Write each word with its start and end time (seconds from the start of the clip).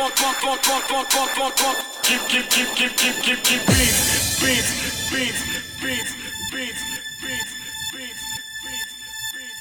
funk, 0.00 0.16
funk, 0.16 0.36
funk, 0.38 0.60
funk, 0.62 0.84
funk, 0.84 1.08
funk, 1.10 1.30
funk, 1.30 1.54
funk. 1.58 1.78
Keep, 2.02 2.20
keep, 2.28 2.50
keep, 2.50 2.68
keep, 2.74 2.96
keep, 2.96 3.14
keep, 3.22 3.42
keep 3.44 3.66
beats, 3.66 4.40
beats, 4.40 4.70
beats, 5.12 5.40
beats, 5.82 5.82
beats, 5.82 6.12
beats, 6.52 6.82
beats, 7.20 7.52
beats, 7.92 8.24
beats, 8.24 8.24
beats. 8.54 9.60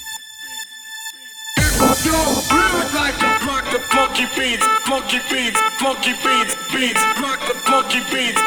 Yo, 2.06 2.16
really 2.56 2.86
like 2.96 3.18
to 3.20 3.32
rock 3.46 3.66
the 3.72 3.80
funky 3.92 4.26
beats, 4.38 4.66
funky 4.88 5.20
beats, 5.30 5.60
funky 5.80 6.14
beats, 6.24 6.56
beats, 6.72 7.04
rock 7.20 7.40
the 7.48 7.56
funky 7.68 8.00
beats. 8.12 8.42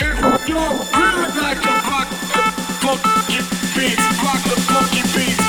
If 0.00 0.48
you 0.48 0.60
really 0.60 1.28
like 1.40 1.60
to 1.62 1.72
rock 1.88 2.08
the 2.12 2.44
funky 2.84 3.40
beats, 3.74 4.04
rock 4.20 4.42
the 4.44 4.58
funky 4.68 5.02
beats, 5.16 5.40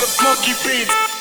the 0.00 0.06
funky 0.06 0.54
beats. 0.62 1.11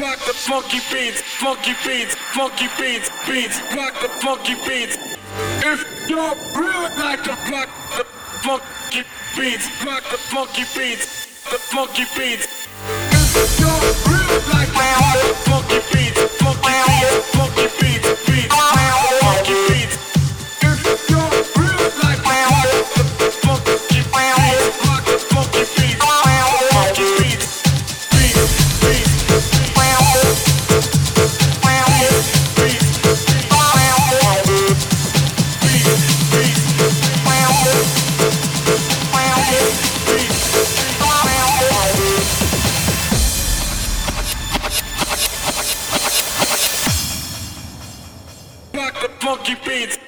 Rock 0.00 0.18
the 0.26 0.34
funky 0.34 0.80
beats, 0.92 1.22
funky 1.22 1.72
beats, 1.84 2.14
funky 2.34 2.68
beats, 2.78 3.10
beats, 3.26 3.60
rock 3.74 3.94
the 4.00 4.08
funky 4.20 4.54
beats. 4.66 4.98
If 5.64 6.08
you're 6.08 6.34
really 6.54 6.90
like 6.98 7.22
to 7.24 7.30
rock 7.50 7.68
the 7.96 8.04
funky 8.42 9.04
beats, 9.36 9.66
rock 9.84 10.02
the 10.10 10.18
funky 10.18 10.64
beats, 10.76 11.26
the 11.50 11.58
funky 11.58 12.04
beats. 12.16 12.68
If 13.36 13.60
you 13.60 13.72
really 14.10 14.40
like 14.52 14.68
to 14.68 14.84
rock 15.00 15.18
the 15.22 15.34
funky 15.48 15.80
beats, 15.92 16.20
funky 16.40 16.72
beats, 16.86 17.16
funky 17.32 17.66
beats, 17.80 18.15
funky 49.46 49.54
beats. 49.64 50.05